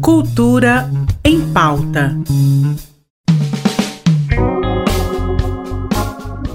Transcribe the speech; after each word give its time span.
Cultura 0.00 0.90
em 1.24 1.40
pauta. 1.52 2.16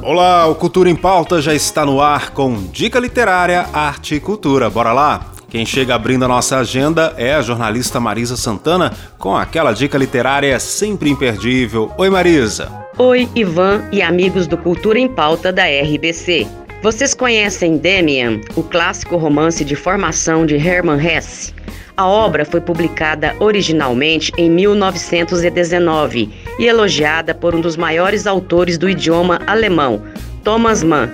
Olá, 0.02 0.48
o 0.48 0.56
Cultura 0.56 0.90
em 0.90 0.96
Pauta 0.96 1.42
já 1.42 1.54
está 1.54 1.86
no 1.86 2.02
ar 2.02 2.32
com 2.32 2.68
dica 2.72 3.00
literária, 3.00 3.68
arte 3.72 4.16
e 4.16 4.20
cultura. 4.20 4.70
Bora 4.70 4.92
lá? 4.92 5.34
Quem 5.50 5.66
chega 5.66 5.96
abrindo 5.96 6.26
a 6.26 6.28
nossa 6.28 6.58
agenda 6.58 7.14
é 7.16 7.36
a 7.36 7.42
jornalista 7.42 8.00
Marisa 8.00 8.36
Santana 8.36 8.92
com 9.20 9.36
aquela 9.36 9.72
dica 9.72 9.98
literária 9.98 10.60
sempre 10.60 11.10
imperdível. 11.10 11.92
Oi, 11.98 12.10
Marisa. 12.10 12.72
Oi, 12.98 13.30
Ivan 13.36 13.88
e 13.92 14.02
amigos 14.02 14.46
do 14.46 14.58
Cultura 14.58 15.00
em 15.00 15.08
Pauta 15.08 15.54
da 15.54 15.64
RBC. 15.64 16.48
Vocês 16.84 17.14
conhecem 17.14 17.78
Demian, 17.78 18.42
o 18.58 18.62
clássico 18.62 19.16
romance 19.16 19.64
de 19.64 19.74
formação 19.74 20.46
de 20.46 20.56
Hermann 20.56 21.00
Hesse? 21.00 21.54
A 21.96 22.06
obra 22.06 22.44
foi 22.44 22.60
publicada 22.60 23.34
originalmente 23.40 24.34
em 24.38 24.50
1919 24.50 26.30
e 26.60 26.66
elogiada 26.66 27.34
por 27.34 27.56
um 27.56 27.62
dos 27.62 27.78
maiores 27.78 28.28
autores 28.28 28.78
do 28.78 28.90
idioma 28.90 29.40
alemão, 29.48 30.04
Thomas 30.44 30.84
Mann. 30.84 31.10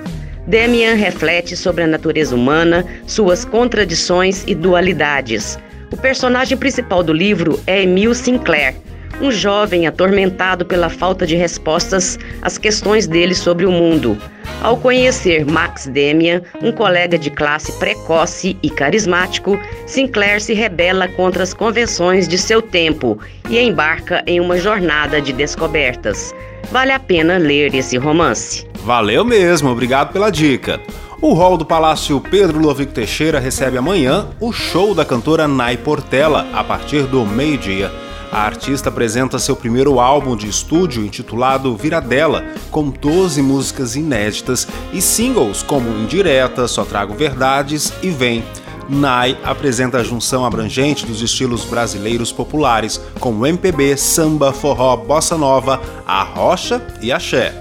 Demian 0.47 0.95
reflete 0.95 1.55
sobre 1.55 1.83
a 1.83 1.87
natureza 1.87 2.35
humana, 2.35 2.83
suas 3.05 3.45
contradições 3.45 4.43
e 4.47 4.55
dualidades. 4.55 5.59
O 5.91 5.97
personagem 5.97 6.57
principal 6.57 7.03
do 7.03 7.13
livro 7.13 7.59
é 7.67 7.83
Emil 7.83 8.15
Sinclair, 8.15 8.73
um 9.21 9.29
jovem 9.29 9.85
atormentado 9.85 10.65
pela 10.65 10.89
falta 10.89 11.27
de 11.27 11.35
respostas 11.35 12.17
às 12.41 12.57
questões 12.57 13.05
dele 13.05 13.35
sobre 13.35 13.67
o 13.67 13.71
mundo. 13.71 14.17
Ao 14.61 14.75
conhecer 14.75 15.45
Max 15.45 15.87
Demian, 15.87 16.41
um 16.61 16.71
colega 16.71 17.17
de 17.17 17.29
classe 17.29 17.71
precoce 17.79 18.57
e 18.61 18.69
carismático, 18.69 19.57
Sinclair 19.85 20.41
se 20.41 20.53
rebela 20.53 21.07
contra 21.07 21.43
as 21.43 21.53
convenções 21.53 22.27
de 22.27 22.37
seu 22.37 22.61
tempo 22.61 23.17
e 23.49 23.57
embarca 23.57 24.21
em 24.27 24.41
uma 24.41 24.57
jornada 24.57 25.21
de 25.21 25.31
descobertas. 25.31 26.35
Vale 26.71 26.91
a 26.91 26.99
pena 26.99 27.37
ler 27.37 27.73
esse 27.73 27.97
romance. 27.97 28.67
Valeu 28.83 29.23
mesmo, 29.23 29.69
obrigado 29.69 30.11
pela 30.11 30.29
dica. 30.29 30.79
O 31.21 31.33
hall 31.33 31.57
do 31.57 31.65
Palácio 31.65 32.19
Pedro 32.19 32.59
Lovico 32.59 32.91
Teixeira 32.91 33.39
recebe 33.39 33.77
amanhã 33.77 34.27
o 34.41 34.51
show 34.51 34.93
da 34.93 35.05
cantora 35.05 35.47
Nai 35.47 35.77
Portela, 35.77 36.47
a 36.53 36.63
partir 36.63 37.03
do 37.03 37.25
meio-dia. 37.25 37.91
A 38.31 38.41
artista 38.41 38.89
apresenta 38.89 39.39
seu 39.39 39.55
primeiro 39.55 39.99
álbum 39.99 40.35
de 40.35 40.47
estúdio 40.47 41.03
intitulado 41.03 41.75
Viradela, 41.75 42.45
com 42.69 42.89
12 42.89 43.41
músicas 43.41 43.95
inéditas 43.95 44.67
e 44.93 45.01
singles 45.01 45.63
como 45.63 45.89
Indireta, 45.89 46.67
Só 46.67 46.85
Trago 46.85 47.15
Verdades 47.15 47.91
e 48.03 48.09
Vem. 48.09 48.43
Nai 48.87 49.37
apresenta 49.43 49.97
a 49.97 50.03
junção 50.03 50.45
abrangente 50.45 51.05
dos 51.05 51.21
estilos 51.21 51.65
brasileiros 51.65 52.31
populares, 52.31 53.01
como 53.19 53.45
MPB, 53.47 53.97
samba, 53.97 54.53
forró, 54.53 54.95
bossa 54.95 55.37
nova, 55.37 55.81
a 56.05 56.21
rocha 56.23 56.81
e 57.01 57.11
axé. 57.11 57.53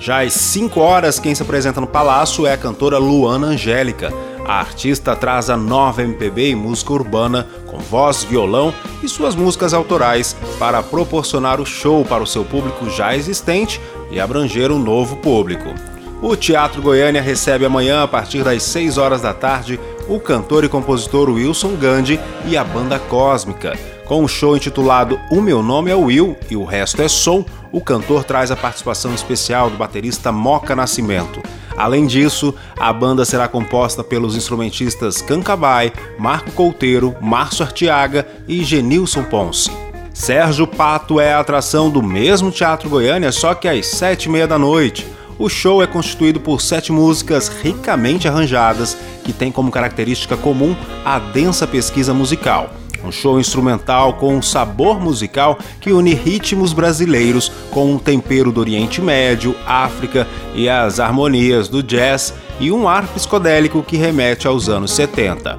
Já 0.00 0.22
às 0.22 0.32
5 0.32 0.80
horas, 0.80 1.18
quem 1.18 1.34
se 1.34 1.42
apresenta 1.42 1.80
no 1.80 1.86
palácio 1.86 2.46
é 2.46 2.52
a 2.52 2.58
cantora 2.58 2.98
Luana 2.98 3.48
Angélica. 3.48 4.12
A 4.46 4.60
artista 4.60 5.14
traz 5.14 5.50
a 5.50 5.56
nova 5.56 6.02
MPB 6.02 6.50
e 6.50 6.54
música 6.54 6.92
urbana 6.92 7.46
com 7.70 7.78
voz, 7.78 8.24
violão 8.24 8.74
e 9.02 9.08
suas 9.08 9.34
músicas 9.34 9.72
autorais 9.72 10.36
para 10.58 10.82
proporcionar 10.82 11.60
o 11.60 11.66
show 11.66 12.04
para 12.04 12.22
o 12.22 12.26
seu 12.26 12.44
público 12.44 12.90
já 12.90 13.14
existente 13.14 13.80
e 14.10 14.18
abranger 14.18 14.72
um 14.72 14.78
novo 14.78 15.16
público. 15.16 15.72
O 16.20 16.34
Teatro 16.34 16.82
Goiânia 16.82 17.22
recebe 17.22 17.64
amanhã, 17.64 18.02
a 18.02 18.08
partir 18.08 18.42
das 18.42 18.64
6 18.64 18.98
horas 18.98 19.20
da 19.20 19.32
tarde, 19.32 19.78
o 20.08 20.18
cantor 20.18 20.64
e 20.64 20.68
compositor 20.68 21.30
Wilson 21.30 21.76
Gandhi 21.76 22.18
e 22.44 22.56
a 22.56 22.64
Banda 22.64 22.98
Cósmica. 22.98 23.78
Com 24.04 24.24
um 24.24 24.28
show 24.28 24.56
intitulado 24.56 25.20
O 25.30 25.40
Meu 25.40 25.62
Nome 25.62 25.90
é 25.90 25.94
Will 25.94 26.36
e 26.50 26.56
o 26.56 26.64
Resto 26.64 27.02
é 27.02 27.08
Som, 27.08 27.44
o 27.70 27.80
cantor 27.80 28.24
traz 28.24 28.50
a 28.50 28.56
participação 28.56 29.14
especial 29.14 29.70
do 29.70 29.76
baterista 29.76 30.32
Moca 30.32 30.74
Nascimento. 30.74 31.40
Além 31.78 32.06
disso, 32.06 32.52
a 32.76 32.92
banda 32.92 33.24
será 33.24 33.46
composta 33.46 34.02
pelos 34.02 34.34
instrumentistas 34.34 35.22
Cancabai, 35.22 35.92
Marco 36.18 36.50
Couteiro, 36.50 37.14
Márcio 37.22 37.64
Artiaga 37.64 38.26
e 38.48 38.64
Genilson 38.64 39.22
Ponce. 39.22 39.70
Sérgio 40.12 40.66
Pato 40.66 41.20
é 41.20 41.32
a 41.32 41.38
atração 41.38 41.88
do 41.88 42.02
mesmo 42.02 42.50
Teatro 42.50 42.90
Goiânia, 42.90 43.30
só 43.30 43.54
que 43.54 43.68
às 43.68 43.86
sete 43.86 44.24
e 44.24 44.28
meia 44.28 44.48
da 44.48 44.58
noite. 44.58 45.06
O 45.38 45.48
show 45.48 45.80
é 45.80 45.86
constituído 45.86 46.40
por 46.40 46.60
sete 46.60 46.90
músicas 46.90 47.46
ricamente 47.46 48.26
arranjadas 48.26 48.98
que 49.22 49.32
têm 49.32 49.52
como 49.52 49.70
característica 49.70 50.36
comum 50.36 50.74
a 51.04 51.20
densa 51.20 51.64
pesquisa 51.64 52.12
musical. 52.12 52.70
Um 53.04 53.12
show 53.12 53.38
instrumental 53.38 54.14
com 54.14 54.34
um 54.34 54.42
sabor 54.42 55.00
musical 55.00 55.58
que 55.80 55.92
une 55.92 56.14
ritmos 56.14 56.72
brasileiros 56.72 57.50
com 57.70 57.92
um 57.92 57.98
tempero 57.98 58.50
do 58.50 58.60
Oriente 58.60 59.00
Médio, 59.00 59.54
África 59.66 60.26
e 60.54 60.68
as 60.68 60.98
harmonias 60.98 61.68
do 61.68 61.82
jazz 61.82 62.34
e 62.60 62.72
um 62.72 62.88
ar 62.88 63.06
psicodélico 63.08 63.82
que 63.82 63.96
remete 63.96 64.46
aos 64.46 64.68
anos 64.68 64.92
70. 64.92 65.58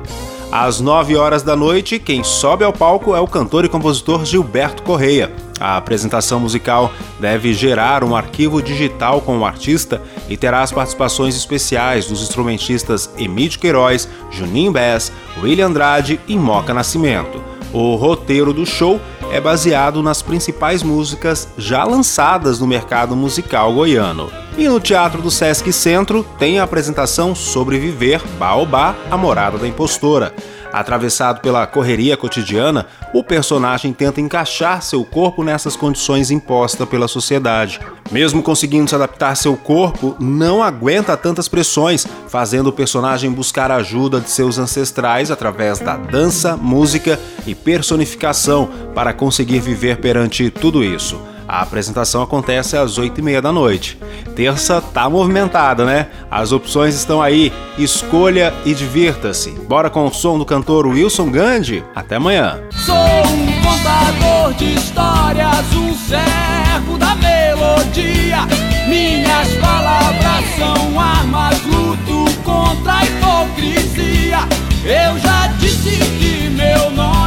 Às 0.51 0.79
9 0.79 1.15
horas 1.15 1.43
da 1.43 1.55
noite, 1.55 1.99
quem 1.99 2.23
sobe 2.23 2.63
ao 2.63 2.73
palco 2.73 3.15
é 3.15 3.19
o 3.19 3.27
cantor 3.27 3.65
e 3.65 3.69
compositor 3.69 4.25
Gilberto 4.25 4.81
Correia. 4.81 5.31
A 5.59 5.77
apresentação 5.77 6.39
musical 6.39 6.91
deve 7.19 7.53
gerar 7.53 8.03
um 8.03 8.15
arquivo 8.15 8.59
digital 8.59 9.21
com 9.21 9.37
o 9.37 9.45
artista 9.45 10.01
e 10.29 10.37
terá 10.37 10.61
as 10.61 10.71
participações 10.71 11.35
especiais 11.35 12.05
dos 12.05 12.21
instrumentistas 12.21 13.09
Emílio 13.17 13.59
Queiroz, 13.59 14.07
Juninho 14.29 14.71
Bess, 14.71 15.11
William 15.41 15.67
Andrade 15.67 16.19
e 16.27 16.37
Moca 16.37 16.73
Nascimento. 16.73 17.41
O 17.71 17.95
roteiro 17.95 18.51
do 18.51 18.65
show 18.65 18.99
é 19.31 19.39
baseado 19.39 20.01
nas 20.01 20.21
principais 20.21 20.81
músicas 20.81 21.47
já 21.57 21.83
lançadas 21.83 22.59
no 22.59 22.65
mercado 22.65 23.15
musical 23.15 23.73
goiano. 23.73 24.31
E 24.57 24.67
no 24.67 24.79
Teatro 24.79 25.21
do 25.21 25.29
Sesc 25.29 25.71
Centro 25.71 26.25
tem 26.37 26.59
a 26.59 26.63
apresentação 26.63 27.35
Sobreviver 27.35 28.21
Baobá, 28.39 28.95
a 29.09 29.15
Morada 29.15 29.57
da 29.57 29.67
Impostora. 29.67 30.33
Atravessado 30.71 31.41
pela 31.41 31.65
correria 31.65 32.15
cotidiana, 32.15 32.85
o 33.13 33.23
personagem 33.23 33.91
tenta 33.91 34.21
encaixar 34.21 34.81
seu 34.81 35.03
corpo 35.03 35.43
nessas 35.43 35.75
condições 35.75 36.29
impostas 36.29 36.87
pela 36.87 37.07
sociedade. 37.07 37.79
Mesmo 38.11 38.43
conseguindo 38.43 38.89
se 38.89 38.95
adaptar 38.95 39.35
seu 39.35 39.55
corpo, 39.55 40.15
não 40.19 40.63
aguenta 40.63 41.17
tantas 41.17 41.47
pressões, 41.47 42.05
fazendo 42.27 42.67
o 42.67 42.73
personagem 42.73 43.31
buscar 43.31 43.71
a 43.71 43.77
ajuda 43.77 44.19
de 44.19 44.29
seus 44.29 44.59
ancestrais 44.59 45.31
através 45.31 45.79
da 45.79 45.97
dança, 45.97 46.55
música 46.55 47.19
e 47.45 47.55
personificação 47.55 48.69
para 48.93 49.13
conseguir 49.13 49.59
viver 49.59 49.97
perante 49.97 50.49
tudo 50.49 50.83
isso. 50.83 51.19
A 51.49 51.61
apresentação 51.61 52.21
acontece 52.21 52.77
às 52.77 52.99
8h30 52.99 53.41
da 53.41 53.51
noite. 53.51 53.97
Terça 54.35 54.79
tá 54.79 55.09
movimentada, 55.09 55.83
né? 55.83 56.05
As 56.29 56.51
opções 56.51 56.93
estão 56.93 57.23
aí. 57.23 57.51
Escolha 57.75 58.53
e 58.63 58.73
divirta-se. 58.75 59.49
Bora 59.67 59.89
com 59.89 60.05
o 60.05 60.13
som 60.13 60.37
do 60.37 60.45
cantor 60.45 60.85
Wilson 60.85 61.31
Gandhi. 61.31 61.83
Até 61.95 62.17
amanhã. 62.17 62.59
Sou 62.85 62.95
um 62.95 63.61
contador 63.63 64.53
de 64.59 64.75
histórias, 64.75 65.73
um 65.73 65.95
servo 65.95 66.99
da 66.99 67.15
melodia. 67.15 68.45
Minhas 68.87 69.51
palavras 69.55 70.45
são 70.55 70.99
armas, 70.99 71.65
luto 71.65 72.31
contra 72.43 72.93
a 72.93 73.05
hipocrisia. 73.05 74.37
Eu 74.85 75.17
já 75.17 75.47
disse 75.57 75.97
que 76.19 76.47
meu 76.51 76.91
nome 76.91 77.18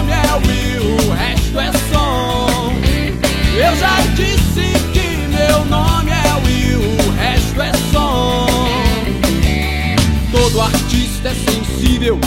Todo 10.53 10.65
artista 10.65 11.31
é 11.31 11.35
sensível 11.35 12.21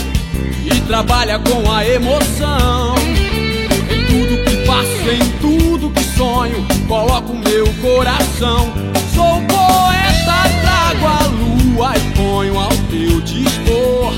e 0.66 0.82
trabalha 0.88 1.38
com 1.38 1.72
a 1.72 1.88
emoção. 1.88 2.96
Em 2.98 4.04
tudo 4.08 4.44
que 4.44 4.66
faço, 4.66 5.12
em 5.12 5.30
tudo 5.40 5.92
que 5.92 6.04
sonho, 6.18 6.66
coloco 6.88 7.36
meu 7.36 7.72
coração. 7.84 8.74
Sou 9.14 9.40
poeta, 9.42 10.50
trago 10.64 11.06
a 11.06 11.28
lua 11.28 11.94
e 11.96 12.18
ponho 12.18 12.58
ao 12.58 12.72
teu 12.90 13.22
dispor. 13.22 14.12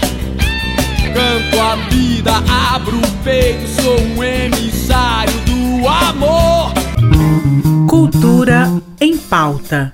Canto 1.13 1.60
a 1.60 1.75
vida, 1.89 2.31
abro 2.74 2.98
o 2.98 3.24
peito, 3.25 3.68
sou 3.81 4.00
um 4.00 4.24
emissário 4.24 5.33
do 5.42 5.86
amor. 5.86 6.71
Cultura 7.89 8.71
em 9.01 9.18
pauta. 9.18 9.94